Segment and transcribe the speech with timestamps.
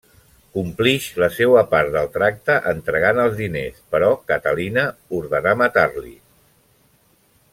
[0.57, 4.87] Complix la seua part del tracte entregant els diners, però Catalina
[5.21, 6.15] ordena matar-li.